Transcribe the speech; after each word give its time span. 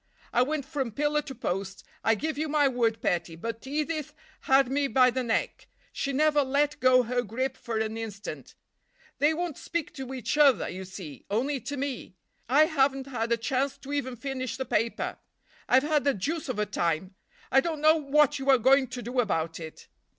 I 0.33 0.41
went 0.41 0.65
from 0.65 0.93
pillar 0.93 1.21
to 1.21 1.35
post, 1.35 1.83
I 2.03 2.15
give 2.15 2.35
you 2.35 2.49
my 2.49 2.67
word, 2.67 3.03
petty, 3.03 3.35
but 3.35 3.67
Edith 3.67 4.15
had 4.39 4.67
me 4.71 4.87
by 4.87 5.11
the 5.11 5.21
neck; 5.21 5.67
she 5.93 6.11
never 6.11 6.41
let 6.43 6.79
go 6.79 7.03
her 7.03 7.21
grip 7.21 7.55
for 7.55 7.77
an 7.77 7.95
instant. 7.95 8.55
They 9.19 9.31
won't 9.35 9.59
speak 9.59 9.93
to 9.93 10.11
each 10.15 10.39
other, 10.39 10.67
you 10.67 10.85
see, 10.85 11.27
only 11.29 11.59
to 11.59 11.77
me. 11.77 12.15
I 12.49 12.65
haven't 12.65 13.05
had 13.05 13.31
a 13.31 13.37
chance 13.37 13.77
to 13.77 13.93
even 13.93 14.15
finish 14.15 14.57
the 14.57 14.65
paper. 14.65 15.19
I've 15.69 15.83
had 15.83 16.03
the 16.03 16.15
deuce 16.15 16.49
of 16.49 16.57
a 16.57 16.65
time! 16.65 17.13
I 17.51 17.59
don't 17.59 17.79
know 17.79 17.97
what 17.97 18.39
you 18.39 18.49
are 18.49 18.57
going 18.57 18.87
to 18.87 19.03
do 19.03 19.19
about 19.19 19.59
it." 19.59 19.87